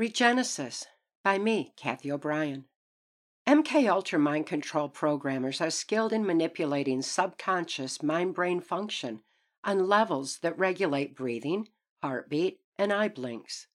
Regenesis 0.00 0.86
by 1.22 1.36
me, 1.36 1.74
Cathy 1.76 2.10
O'Brien. 2.10 2.64
MK 3.46 3.86
Ultra 3.86 4.18
mind 4.18 4.46
control 4.46 4.88
programmers 4.88 5.60
are 5.60 5.68
skilled 5.68 6.14
in 6.14 6.24
manipulating 6.24 7.02
subconscious 7.02 8.02
mind 8.02 8.32
brain 8.32 8.62
function 8.62 9.20
on 9.62 9.86
levels 9.86 10.38
that 10.38 10.58
regulate 10.58 11.14
breathing, 11.14 11.68
heartbeat, 12.02 12.60
and 12.78 12.94
eye 12.94 13.08
blinks. 13.08 13.66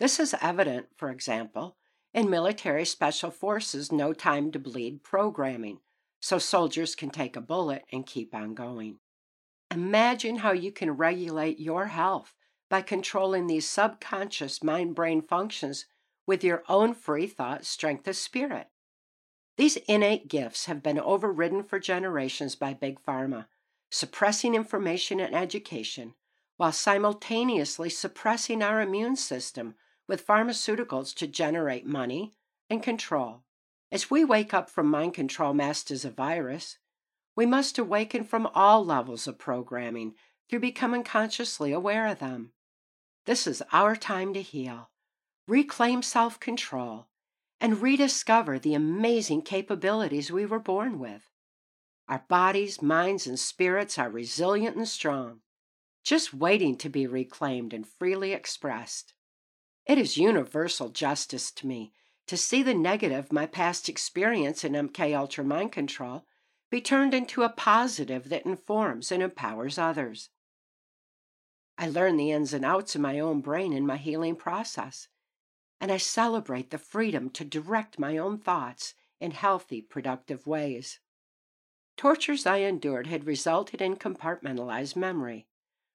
This 0.00 0.18
is 0.18 0.34
evident, 0.42 0.86
for 0.96 1.10
example, 1.10 1.76
in 2.12 2.28
military 2.28 2.84
special 2.84 3.30
forces 3.30 3.92
no 3.92 4.12
time 4.12 4.50
to 4.50 4.58
bleed 4.58 5.04
programming, 5.04 5.78
so 6.18 6.40
soldiers 6.40 6.96
can 6.96 7.10
take 7.10 7.36
a 7.36 7.40
bullet 7.40 7.84
and 7.92 8.04
keep 8.04 8.34
on 8.34 8.54
going. 8.54 8.98
Imagine 9.70 10.38
how 10.38 10.50
you 10.50 10.72
can 10.72 10.90
regulate 10.90 11.60
your 11.60 11.86
health 11.86 12.34
by 12.68 12.82
controlling 12.82 13.46
these 13.46 13.68
subconscious 13.68 14.62
mind 14.62 14.94
brain 14.94 15.22
functions 15.22 15.86
with 16.26 16.42
your 16.42 16.62
own 16.68 16.94
free 16.94 17.26
thought 17.26 17.64
strength 17.64 18.08
of 18.08 18.16
spirit. 18.16 18.68
These 19.56 19.76
innate 19.88 20.28
gifts 20.28 20.66
have 20.66 20.82
been 20.82 20.98
overridden 20.98 21.62
for 21.62 21.78
generations 21.78 22.56
by 22.56 22.74
Big 22.74 22.98
Pharma, 23.00 23.46
suppressing 23.90 24.54
information 24.54 25.20
and 25.20 25.34
education 25.34 26.14
while 26.56 26.72
simultaneously 26.72 27.90
suppressing 27.90 28.62
our 28.62 28.80
immune 28.80 29.16
system 29.16 29.74
with 30.06 30.26
pharmaceuticals 30.26 31.14
to 31.14 31.26
generate 31.26 31.86
money 31.86 32.34
and 32.70 32.82
control. 32.82 33.42
As 33.90 34.10
we 34.10 34.24
wake 34.24 34.54
up 34.54 34.70
from 34.70 34.88
mind 34.88 35.14
control 35.14 35.54
masked 35.54 35.90
as 35.90 36.04
a 36.04 36.10
virus, 36.10 36.78
we 37.36 37.46
must 37.46 37.78
awaken 37.78 38.24
from 38.24 38.48
all 38.54 38.84
levels 38.84 39.26
of 39.26 39.38
programming 39.38 40.14
through 40.48 40.60
becoming 40.60 41.02
consciously 41.02 41.72
aware 41.72 42.06
of 42.06 42.18
them. 42.18 42.52
This 43.26 43.46
is 43.46 43.62
our 43.72 43.96
time 43.96 44.34
to 44.34 44.42
heal, 44.42 44.90
reclaim 45.48 46.02
self 46.02 46.38
control, 46.38 47.08
and 47.60 47.80
rediscover 47.80 48.58
the 48.58 48.74
amazing 48.74 49.42
capabilities 49.42 50.30
we 50.30 50.44
were 50.44 50.58
born 50.58 50.98
with. 50.98 51.30
Our 52.08 52.24
bodies, 52.28 52.82
minds, 52.82 53.26
and 53.26 53.40
spirits 53.40 53.98
are 53.98 54.10
resilient 54.10 54.76
and 54.76 54.86
strong, 54.86 55.40
just 56.02 56.34
waiting 56.34 56.76
to 56.76 56.90
be 56.90 57.06
reclaimed 57.06 57.72
and 57.72 57.88
freely 57.88 58.32
expressed. 58.32 59.14
It 59.86 59.96
is 59.96 60.18
universal 60.18 60.90
justice 60.90 61.50
to 61.52 61.66
me 61.66 61.92
to 62.26 62.36
see 62.36 62.62
the 62.62 62.74
negative 62.74 63.32
my 63.32 63.46
past 63.46 63.88
experience 63.88 64.64
in 64.64 64.72
MK 64.72 65.16
Ultra 65.16 65.44
Mind 65.44 65.72
Control 65.72 66.26
be 66.70 66.80
turned 66.80 67.14
into 67.14 67.42
a 67.42 67.48
positive 67.48 68.28
that 68.30 68.46
informs 68.46 69.12
and 69.12 69.22
empowers 69.22 69.78
others. 69.78 70.30
I 71.76 71.88
learn 71.88 72.16
the 72.16 72.30
ins 72.30 72.52
and 72.52 72.64
outs 72.64 72.94
of 72.94 73.00
my 73.00 73.18
own 73.18 73.40
brain 73.40 73.72
in 73.72 73.86
my 73.86 73.96
healing 73.96 74.36
process, 74.36 75.08
and 75.80 75.90
I 75.90 75.96
celebrate 75.96 76.70
the 76.70 76.78
freedom 76.78 77.30
to 77.30 77.44
direct 77.44 77.98
my 77.98 78.16
own 78.16 78.38
thoughts 78.38 78.94
in 79.20 79.32
healthy, 79.32 79.82
productive 79.82 80.46
ways. 80.46 81.00
Tortures 81.96 82.46
I 82.46 82.58
endured 82.58 83.06
had 83.06 83.26
resulted 83.26 83.80
in 83.80 83.96
compartmentalized 83.96 84.96
memory, 84.96 85.46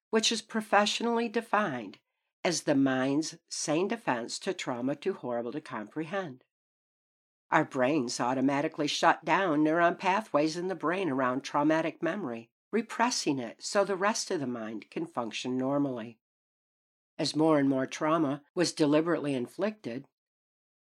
which 0.10 0.32
is 0.32 0.42
professionally 0.42 1.30
defined 1.30 2.00
as 2.44 2.64
the 2.64 2.76
mind's 2.76 3.38
sane 3.50 3.88
defense 3.88 4.40
to 4.40 4.54
trauma 4.54 4.96
too 4.96 5.14
horrible 5.14 5.52
to 5.52 5.62
comprehend. 5.62 6.44
Our 7.52 7.66
brains 7.66 8.20
automatically 8.20 8.88
shut 8.88 9.26
down 9.26 9.64
neuron 9.64 9.98
pathways 9.98 10.56
in 10.56 10.68
the 10.68 10.76
brain 10.76 11.10
around 11.10 11.42
traumatic 11.42 12.04
memory 12.04 12.50
repressing 12.72 13.40
it 13.40 13.64
so 13.64 13.84
the 13.84 13.96
rest 13.96 14.32
of 14.32 14.40
the 14.40 14.48
mind 14.48 14.90
can 14.90 15.06
function 15.06 15.58
normally. 15.58 16.20
As 17.18 17.36
more 17.36 17.60
and 17.60 17.68
more 17.68 17.86
trauma 17.86 18.42
was 18.56 18.72
deliberately 18.72 19.34
inflicted, 19.34 20.08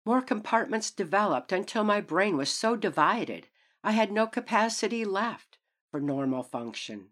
more 0.05 0.21
compartments 0.21 0.91
developed 0.91 1.51
until 1.51 1.83
my 1.83 2.01
brain 2.01 2.37
was 2.37 2.49
so 2.49 2.75
divided 2.75 3.47
I 3.83 3.91
had 3.91 4.11
no 4.11 4.27
capacity 4.27 5.05
left 5.05 5.57
for 5.89 5.99
normal 6.01 6.43
function. 6.43 7.09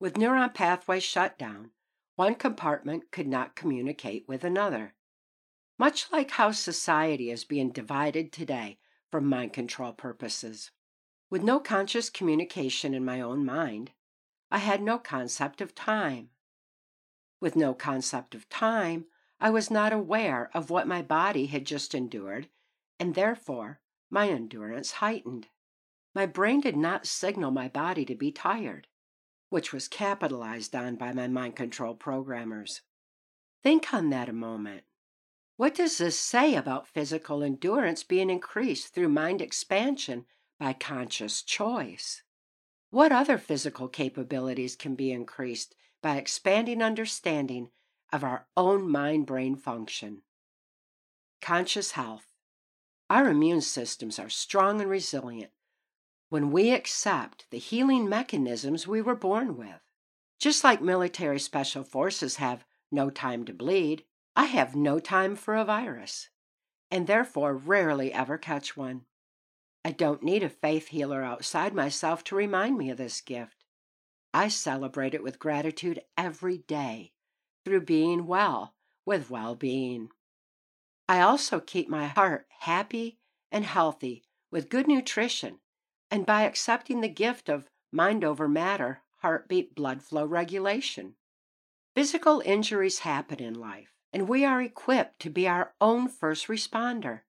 With 0.00 0.14
neuron 0.14 0.54
pathways 0.54 1.02
shut 1.02 1.38
down, 1.38 1.70
one 2.16 2.34
compartment 2.34 3.10
could 3.10 3.26
not 3.26 3.56
communicate 3.56 4.26
with 4.26 4.42
another. 4.42 4.94
Much 5.78 6.10
like 6.10 6.32
how 6.32 6.50
society 6.52 7.30
is 7.30 7.44
being 7.44 7.70
divided 7.70 8.32
today 8.32 8.78
for 9.10 9.20
mind 9.20 9.52
control 9.52 9.92
purposes. 9.92 10.70
With 11.28 11.42
no 11.42 11.58
conscious 11.58 12.08
communication 12.08 12.94
in 12.94 13.04
my 13.04 13.20
own 13.20 13.44
mind, 13.44 13.90
I 14.50 14.58
had 14.58 14.80
no 14.80 14.98
concept 14.98 15.60
of 15.60 15.74
time. 15.74 16.30
With 17.40 17.56
no 17.56 17.74
concept 17.74 18.34
of 18.34 18.48
time, 18.48 19.06
I 19.40 19.50
was 19.50 19.70
not 19.70 19.92
aware 19.92 20.50
of 20.54 20.70
what 20.70 20.86
my 20.86 21.02
body 21.02 21.46
had 21.46 21.66
just 21.66 21.94
endured, 21.94 22.48
and 23.00 23.14
therefore 23.14 23.80
my 24.08 24.28
endurance 24.28 24.92
heightened. 24.92 25.48
My 26.14 26.26
brain 26.26 26.60
did 26.60 26.76
not 26.76 27.06
signal 27.06 27.50
my 27.50 27.68
body 27.68 28.04
to 28.04 28.14
be 28.14 28.30
tired, 28.30 28.86
which 29.50 29.72
was 29.72 29.88
capitalized 29.88 30.74
on 30.76 30.94
by 30.94 31.12
my 31.12 31.26
mind 31.26 31.56
control 31.56 31.94
programmers. 31.94 32.82
Think 33.62 33.92
on 33.92 34.10
that 34.10 34.28
a 34.28 34.32
moment. 34.32 34.84
What 35.56 35.74
does 35.74 35.98
this 35.98 36.18
say 36.18 36.54
about 36.54 36.86
physical 36.86 37.42
endurance 37.42 38.04
being 38.04 38.30
increased 38.30 38.94
through 38.94 39.08
mind 39.08 39.42
expansion 39.42 40.26
by 40.58 40.72
conscious 40.72 41.42
choice. 41.42 42.22
What 42.90 43.12
other 43.12 43.38
physical 43.38 43.88
capabilities 43.88 44.76
can 44.76 44.94
be 44.94 45.12
increased 45.12 45.74
by 46.02 46.16
expanding 46.16 46.82
understanding 46.82 47.70
of 48.12 48.24
our 48.24 48.46
own 48.56 48.88
mind 48.90 49.26
brain 49.26 49.56
function? 49.56 50.22
Conscious 51.40 51.92
health. 51.92 52.32
Our 53.10 53.28
immune 53.28 53.60
systems 53.60 54.18
are 54.18 54.28
strong 54.28 54.80
and 54.80 54.90
resilient 54.90 55.50
when 56.28 56.50
we 56.50 56.72
accept 56.72 57.46
the 57.50 57.58
healing 57.58 58.08
mechanisms 58.08 58.86
we 58.86 59.00
were 59.00 59.14
born 59.14 59.56
with. 59.56 59.80
Just 60.38 60.64
like 60.64 60.82
military 60.82 61.38
special 61.38 61.84
forces 61.84 62.36
have 62.36 62.64
no 62.90 63.10
time 63.10 63.44
to 63.44 63.52
bleed, 63.52 64.04
I 64.34 64.46
have 64.46 64.74
no 64.74 64.98
time 64.98 65.36
for 65.36 65.54
a 65.54 65.64
virus, 65.64 66.28
and 66.90 67.06
therefore 67.06 67.56
rarely 67.56 68.12
ever 68.12 68.38
catch 68.38 68.76
one. 68.76 69.06
I 69.86 69.92
don't 69.92 70.24
need 70.24 70.42
a 70.42 70.48
faith 70.48 70.88
healer 70.88 71.22
outside 71.22 71.72
myself 71.72 72.24
to 72.24 72.34
remind 72.34 72.76
me 72.76 72.90
of 72.90 72.98
this 72.98 73.20
gift. 73.20 73.62
I 74.34 74.48
celebrate 74.48 75.14
it 75.14 75.22
with 75.22 75.38
gratitude 75.38 76.02
every 76.18 76.58
day 76.58 77.12
through 77.64 77.82
being 77.82 78.26
well 78.26 78.74
with 79.04 79.30
well 79.30 79.54
being. 79.54 80.08
I 81.08 81.20
also 81.20 81.60
keep 81.60 81.88
my 81.88 82.08
heart 82.08 82.48
happy 82.62 83.20
and 83.52 83.64
healthy 83.64 84.24
with 84.50 84.70
good 84.70 84.88
nutrition 84.88 85.60
and 86.10 86.26
by 86.26 86.42
accepting 86.42 87.00
the 87.00 87.08
gift 87.08 87.48
of 87.48 87.70
mind 87.92 88.24
over 88.24 88.48
matter, 88.48 89.02
heartbeat, 89.18 89.76
blood 89.76 90.02
flow 90.02 90.26
regulation. 90.26 91.14
Physical 91.94 92.42
injuries 92.44 92.98
happen 92.98 93.38
in 93.38 93.54
life, 93.54 93.94
and 94.12 94.28
we 94.28 94.44
are 94.44 94.60
equipped 94.60 95.20
to 95.20 95.30
be 95.30 95.46
our 95.46 95.74
own 95.80 96.08
first 96.08 96.48
responder. 96.48 97.20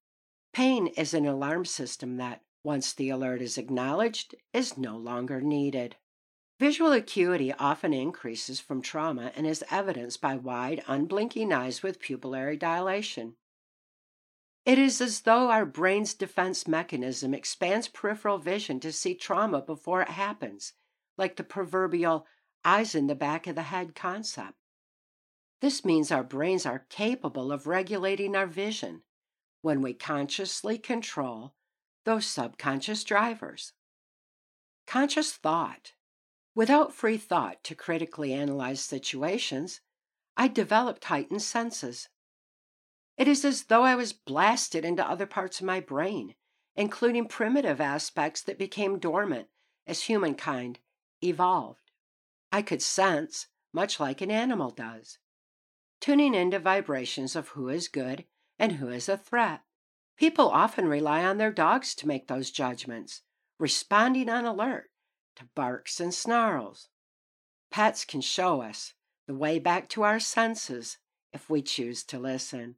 Pain 0.54 0.88
is 0.88 1.14
an 1.14 1.28
alarm 1.28 1.66
system 1.66 2.18
that, 2.18 2.42
once 2.68 2.92
the 2.92 3.10
alert 3.10 3.42
is 3.42 3.58
acknowledged, 3.58 4.36
is 4.52 4.78
no 4.78 4.98
longer 4.98 5.40
needed. 5.40 5.96
Visual 6.60 6.92
acuity 6.92 7.54
often 7.54 7.94
increases 7.94 8.60
from 8.60 8.82
trauma 8.82 9.32
and 9.38 9.48
is 9.48 9.64
evidenced 9.72 10.20
by 10.20 10.36
wide, 10.36 10.84
unblinking 10.86 11.54
eyes 11.54 11.82
with 11.82 12.02
pupillary 12.02 12.60
dilation. 12.60 13.38
It 14.66 14.78
is 14.78 15.00
as 15.00 15.22
though 15.22 15.50
our 15.50 15.66
brain's 15.66 16.14
defense 16.14 16.68
mechanism 16.68 17.34
expands 17.34 17.88
peripheral 17.88 18.38
vision 18.38 18.82
to 18.82 18.92
see 18.92 19.16
trauma 19.16 19.62
before 19.62 20.02
it 20.02 20.10
happens, 20.10 20.74
like 21.18 21.38
the 21.38 21.46
proverbial 21.46 22.28
eyes 22.66 22.94
in 22.94 23.08
the 23.08 23.16
back 23.16 23.48
of 23.48 23.56
the 23.56 23.62
head 23.62 23.96
concept. 23.96 24.58
This 25.62 25.86
means 25.86 26.12
our 26.12 26.22
brains 26.22 26.66
are 26.66 26.86
capable 26.90 27.54
of 27.54 27.66
regulating 27.66 28.36
our 28.36 28.46
vision 28.46 29.04
when 29.62 29.82
we 29.82 29.94
consciously 29.94 30.78
control 30.78 31.54
those 32.08 32.26
subconscious 32.26 33.04
drivers. 33.04 33.74
Conscious 34.88 35.34
thought. 35.34 35.92
Without 36.56 36.94
free 36.94 37.18
thought 37.18 37.62
to 37.66 37.76
critically 37.76 38.32
analyze 38.32 38.80
situations, 38.80 39.82
I 40.38 40.48
developed 40.48 41.04
heightened 41.04 41.42
senses. 41.42 42.08
It 43.18 43.28
is 43.28 43.44
as 43.44 43.66
though 43.66 43.84
I 43.84 43.96
was 43.96 44.14
blasted 44.14 44.86
into 44.86 45.06
other 45.06 45.26
parts 45.26 45.60
of 45.60 45.66
my 45.66 45.82
brain, 45.82 46.36
including 46.78 47.28
primitive 47.28 47.82
aspects 47.82 48.42
that 48.44 48.58
became 48.58 49.00
dormant 49.00 49.50
as 49.86 50.04
humankind 50.04 50.80
evolved. 51.22 51.92
I 52.54 52.62
could 52.62 52.82
sense, 52.82 53.48
much 53.74 54.00
like 54.00 54.22
an 54.22 54.32
animal 54.32 54.72
does, 54.72 55.18
tuning 56.00 56.34
into 56.34 56.58
vibrations 56.58 57.36
of 57.36 57.50
who 57.50 57.68
is 57.68 57.90
good 57.90 58.24
and 58.58 58.74
who 58.74 58.88
is 58.88 59.10
a 59.10 59.18
threat. 59.18 59.64
People 60.18 60.50
often 60.50 60.88
rely 60.88 61.24
on 61.24 61.38
their 61.38 61.52
dogs 61.52 61.94
to 61.96 62.08
make 62.08 62.28
those 62.28 62.52
judgments, 62.52 63.22
responding 63.60 64.30
on 64.30 64.46
alert 64.46 64.90
to 65.36 65.48
barks 65.56 66.00
and 66.00 66.14
snarls. 66.14 66.90
Pets 67.70 68.04
can 68.06 68.22
show 68.22 68.62
us 68.62 68.94
the 69.28 69.36
way 69.36 69.60
back 69.60 69.88
to 69.90 70.02
our 70.04 70.20
senses 70.20 70.98
if 71.32 71.50
we 71.50 71.62
choose 71.62 72.04
to 72.06 72.18
listen. 72.18 72.76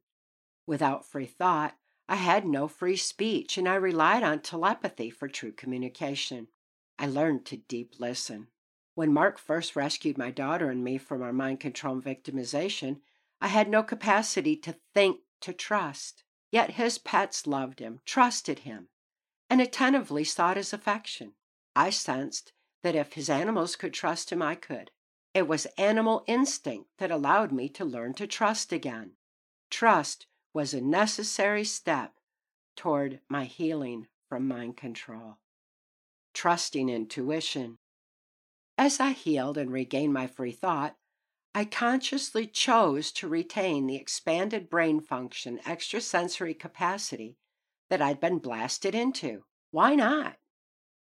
Without 0.68 1.06
free 1.06 1.25
thought, 1.25 1.75
I 2.09 2.15
had 2.15 2.45
no 2.45 2.68
free 2.68 2.97
speech, 2.97 3.57
and 3.57 3.69
I 3.69 3.75
relied 3.75 4.24
on 4.24 4.41
telepathy 4.41 5.09
for 5.09 5.27
true 5.27 5.51
communication. 5.51 6.47
I 6.97 7.06
learned 7.06 7.45
to 7.45 7.57
deep 7.57 7.95
listen. 8.00 8.47
When 8.95 9.13
Mark 9.13 9.39
first 9.39 9.75
rescued 9.75 10.18
my 10.18 10.31
daughter 10.31 10.69
and 10.69 10.83
me 10.83 10.97
from 10.97 11.21
our 11.21 11.31
mind 11.31 11.62
control 11.62 12.01
victimization, 12.01 12.97
I 13.39 13.47
had 13.47 13.69
no 13.69 13.83
capacity 13.83 14.57
to 14.57 14.75
think, 14.94 15.19
to 15.41 15.53
trust. 15.53 16.24
Yet 16.51 16.72
his 16.72 16.98
pets 16.98 17.46
loved 17.46 17.80
him, 17.80 18.01
trusted 18.06 18.60
him, 18.60 18.90
and 19.50 19.62
attentively 19.62 20.24
sought 20.24 20.57
his 20.57 20.74
affection. 20.74 21.34
I 21.75 21.90
sensed 21.92 22.54
that 22.81 22.96
if 22.96 23.13
his 23.13 23.30
animals 23.30 23.75
could 23.75 23.94
trust 23.94 24.31
him, 24.31 24.42
I 24.42 24.56
could. 24.56 24.92
It 25.34 25.48
was 25.48 25.68
animal 25.78 26.24
instinct 26.28 26.90
that 26.98 27.12
allowed 27.12 27.51
me 27.51 27.69
to 27.69 27.86
learn 27.86 28.13
to 28.16 28.25
trust 28.25 28.74
again. 28.74 29.13
Trust 29.69 30.25
was 30.54 30.74
a 30.74 30.81
necessary 30.81 31.63
step 31.63 32.19
toward 32.75 33.22
my 33.30 33.46
healing 33.46 34.07
from 34.28 34.48
mind 34.48 34.78
control. 34.78 35.38
Trusting 36.34 36.90
intuition. 36.90 37.78
As 38.78 39.00
I 39.00 39.12
healed 39.12 39.57
and 39.57 39.72
regained 39.72 40.13
my 40.13 40.25
free 40.25 40.51
thought, 40.51 40.96
I 41.56 41.66
consciously 41.66 42.46
chose 42.46 43.12
to 43.13 43.28
retain 43.28 43.88
the 43.88 43.96
expanded 43.96 44.69
brain 44.69 45.01
function, 45.01 45.60
extrasensory 45.66 46.54
capacity 46.54 47.38
that 47.90 48.01
I'd 48.01 48.19
been 48.19 48.38
blasted 48.38 48.94
into. 48.94 49.44
Why 49.72 49.96
not? 49.96 50.38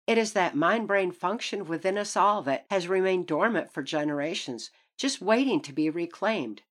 It 0.06 0.18
is 0.18 0.32
that 0.32 0.56
mind 0.56 0.88
brain 0.88 1.12
function 1.12 1.64
within 1.64 1.96
us 1.96 2.16
all 2.16 2.42
that 2.42 2.66
has 2.70 2.88
remained 2.88 3.28
dormant 3.28 3.72
for 3.72 3.82
generations, 3.82 4.70
just 4.98 5.22
waiting 5.22 5.60
to 5.62 5.72
be 5.72 5.88
reclaimed, 5.88 6.62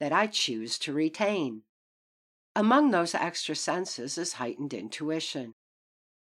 that 0.00 0.12
I 0.12 0.26
choose 0.26 0.78
to 0.80 0.92
retain. 0.92 1.62
Among 2.56 2.90
those 2.90 3.14
extra 3.14 3.54
senses 3.54 4.16
is 4.16 4.34
heightened 4.34 4.72
intuition. 4.72 5.54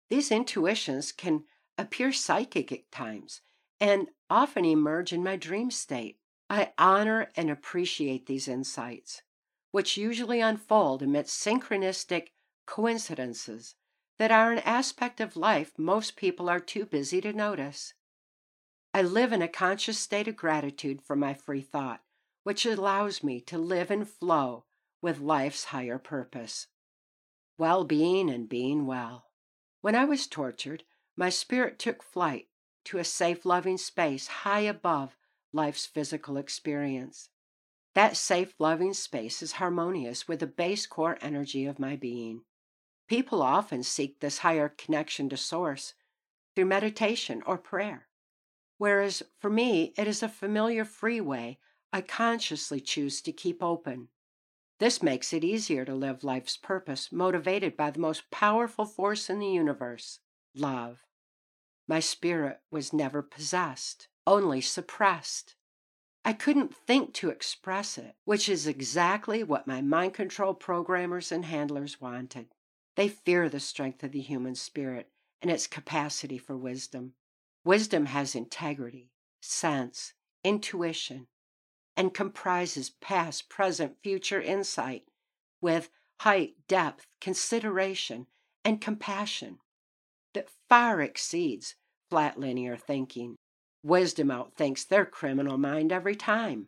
These 0.09 0.31
intuitions 0.31 1.11
can 1.11 1.45
appear 1.77 2.11
psychic 2.11 2.71
at 2.71 2.91
times 2.91 3.41
and 3.79 4.09
often 4.29 4.65
emerge 4.65 5.13
in 5.13 5.23
my 5.23 5.35
dream 5.37 5.71
state. 5.71 6.17
I 6.49 6.71
honor 6.77 7.31
and 7.35 7.49
appreciate 7.49 8.25
these 8.25 8.47
insights, 8.47 9.21
which 9.71 9.97
usually 9.97 10.39
unfold 10.39 11.03
amidst 11.03 11.43
synchronistic 11.43 12.29
coincidences 12.65 13.75
that 14.17 14.31
are 14.31 14.51
an 14.51 14.59
aspect 14.59 15.19
of 15.19 15.35
life 15.35 15.73
most 15.77 16.15
people 16.15 16.49
are 16.49 16.59
too 16.59 16.85
busy 16.85 17.21
to 17.21 17.33
notice. 17.33 17.93
I 18.93 19.01
live 19.01 19.33
in 19.33 19.41
a 19.41 19.47
conscious 19.47 19.99
state 19.99 20.27
of 20.27 20.35
gratitude 20.35 21.01
for 21.01 21.15
my 21.15 21.33
free 21.33 21.61
thought, 21.61 22.01
which 22.43 22.65
allows 22.65 23.23
me 23.23 23.41
to 23.41 23.57
live 23.57 23.91
and 23.91 24.07
flow 24.07 24.63
with 25.01 25.19
life's 25.19 25.65
higher 25.65 25.99
purpose. 25.99 26.67
Well 27.57 27.83
being 27.83 28.29
and 28.29 28.47
being 28.47 28.85
well. 28.85 29.25
When 29.81 29.95
I 29.95 30.05
was 30.05 30.27
tortured, 30.27 30.83
my 31.15 31.29
spirit 31.29 31.77
took 31.77 32.01
flight 32.01 32.47
to 32.85 32.99
a 32.99 33.03
safe, 33.03 33.45
loving 33.45 33.77
space 33.77 34.27
high 34.27 34.61
above 34.61 35.16
life's 35.53 35.85
physical 35.85 36.37
experience. 36.37 37.29
That 37.93 38.15
safe, 38.15 38.53
loving 38.59 38.93
space 38.93 39.41
is 39.41 39.53
harmonious 39.53 40.27
with 40.27 40.39
the 40.39 40.47
base 40.47 40.85
core 40.85 41.17
energy 41.21 41.65
of 41.65 41.79
my 41.79 41.95
being. 41.95 42.41
People 43.07 43.41
often 43.41 43.83
seek 43.83 44.19
this 44.19 44.39
higher 44.39 44.69
connection 44.69 45.29
to 45.29 45.37
Source 45.37 45.93
through 46.55 46.65
meditation 46.65 47.41
or 47.45 47.57
prayer, 47.57 48.07
whereas 48.77 49.23
for 49.39 49.49
me, 49.49 49.93
it 49.97 50.07
is 50.07 50.21
a 50.21 50.29
familiar 50.29 50.85
freeway 50.85 51.57
I 51.93 52.01
consciously 52.01 52.81
choose 52.81 53.21
to 53.21 53.31
keep 53.31 53.63
open. 53.63 54.09
This 54.79 55.01
makes 55.01 55.33
it 55.33 55.43
easier 55.43 55.85
to 55.85 55.95
live 55.95 56.23
life's 56.23 56.57
purpose, 56.57 57.11
motivated 57.11 57.75
by 57.75 57.89
the 57.91 57.99
most 57.99 58.29
powerful 58.29 58.85
force 58.85 59.29
in 59.29 59.39
the 59.39 59.47
universe 59.47 60.19
love. 60.53 60.99
My 61.87 61.99
spirit 61.99 62.59
was 62.69 62.93
never 62.93 63.21
possessed 63.21 64.07
only 64.27 64.61
suppressed. 64.61 65.55
I 66.25 66.33
couldn't 66.33 66.75
think 66.75 67.13
to 67.15 67.29
express 67.29 67.97
it, 67.97 68.15
which 68.25 68.49
is 68.49 68.67
exactly 68.67 69.43
what 69.43 69.65
my 69.65 69.81
mind 69.81 70.13
control 70.13 70.53
programmers 70.53 71.31
and 71.31 71.45
handlers 71.45 72.01
wanted. 72.01 72.47
They 72.95 73.07
fear 73.07 73.47
the 73.47 73.61
strength 73.61 74.03
of 74.03 74.11
the 74.11 74.19
human 74.19 74.55
spirit 74.55 75.09
and 75.41 75.49
its 75.49 75.67
capacity 75.67 76.37
for 76.37 76.57
wisdom. 76.57 77.13
Wisdom 77.63 78.07
has 78.07 78.35
integrity, 78.35 79.11
sense, 79.41 80.13
intuition, 80.43 81.27
and 81.95 82.13
comprises 82.13 82.89
past, 82.89 83.49
present, 83.49 83.95
future 84.03 84.41
insight 84.41 85.05
with 85.61 85.89
height, 86.19 86.55
depth, 86.67 87.07
consideration, 87.21 88.27
and 88.65 88.81
compassion 88.81 89.59
that 90.33 90.49
far 90.67 91.01
exceeds 91.01 91.75
flat 92.09 92.39
linear 92.39 92.75
thinking. 92.75 93.37
Wisdom 93.83 94.29
outthinks 94.31 94.85
their 94.85 95.05
criminal 95.05 95.57
mind 95.57 95.91
every 95.91 96.15
time. 96.15 96.67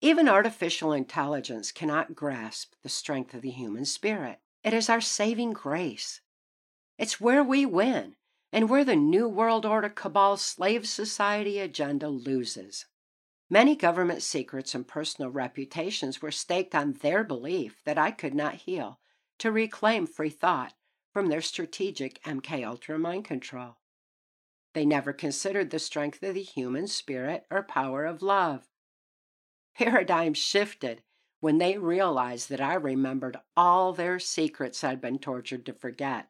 Even 0.00 0.28
artificial 0.28 0.92
intelligence 0.92 1.70
cannot 1.70 2.14
grasp 2.14 2.74
the 2.82 2.88
strength 2.88 3.34
of 3.34 3.42
the 3.42 3.50
human 3.50 3.84
spirit. 3.84 4.40
It 4.64 4.72
is 4.72 4.88
our 4.88 5.00
saving 5.00 5.52
grace. 5.52 6.20
It's 6.98 7.20
where 7.20 7.42
we 7.42 7.66
win 7.66 8.16
and 8.52 8.68
where 8.68 8.84
the 8.84 8.96
New 8.96 9.28
World 9.28 9.64
Order 9.64 9.88
cabal 9.88 10.36
slave 10.36 10.88
society 10.88 11.58
agenda 11.58 12.08
loses. 12.08 12.86
Many 13.48 13.76
government 13.76 14.22
secrets 14.22 14.74
and 14.74 14.86
personal 14.86 15.30
reputations 15.30 16.22
were 16.22 16.30
staked 16.30 16.74
on 16.74 16.94
their 16.94 17.22
belief 17.22 17.82
that 17.84 17.98
I 17.98 18.10
could 18.10 18.34
not 18.34 18.54
heal 18.54 18.98
to 19.38 19.52
reclaim 19.52 20.06
free 20.06 20.30
thought 20.30 20.74
from 21.12 21.28
their 21.28 21.42
strategic 21.42 22.22
MK 22.22 22.66
Ultra 22.66 22.98
mind 22.98 23.24
control. 23.24 23.76
They 24.74 24.86
never 24.86 25.12
considered 25.12 25.70
the 25.70 25.78
strength 25.78 26.22
of 26.22 26.34
the 26.34 26.42
human 26.42 26.86
spirit 26.86 27.44
or 27.50 27.62
power 27.62 28.04
of 28.04 28.22
love. 28.22 28.68
Paradigms 29.74 30.38
shifted 30.38 31.02
when 31.40 31.58
they 31.58 31.76
realized 31.76 32.48
that 32.50 32.60
I 32.60 32.74
remembered 32.74 33.36
all 33.56 33.92
their 33.92 34.18
secrets 34.18 34.84
I'd 34.84 35.00
been 35.00 35.18
tortured 35.18 35.66
to 35.66 35.72
forget, 35.72 36.28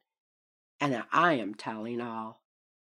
and 0.81 0.93
that 0.93 1.06
I 1.12 1.35
am 1.35 1.55
telling 1.55 2.00
all. 2.00 2.43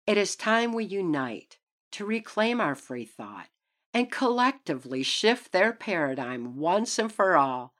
It 0.08 0.18
is 0.18 0.36
time 0.36 0.72
we 0.72 0.86
unite 0.86 1.58
to 1.92 2.06
reclaim 2.06 2.62
our 2.62 2.76
free 2.76 3.06
thought 3.06 3.48
and 3.94 4.12
collectively 4.12 5.04
shift 5.04 5.52
their 5.52 5.74
paradigm 5.74 6.58
once 6.58 6.98
and 7.00 7.12
for 7.12 7.36
all. 7.36 7.74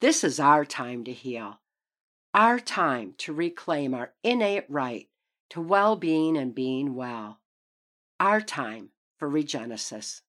This 0.00 0.22
is 0.22 0.38
our 0.38 0.64
time 0.64 1.04
to 1.04 1.12
heal, 1.12 1.60
our 2.32 2.58
time 2.60 3.14
to 3.18 3.32
reclaim 3.32 3.94
our 3.94 4.12
innate 4.22 4.66
right 4.68 5.07
to 5.50 5.60
well 5.60 5.96
being 5.96 6.36
and 6.36 6.54
being 6.54 6.94
well. 6.94 7.40
Our 8.20 8.40
time 8.40 8.90
for 9.16 9.28
regenesis. 9.30 10.22